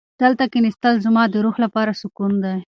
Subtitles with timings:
[0.21, 2.55] دلته کښېناستل زما د روح لپاره سکون دی.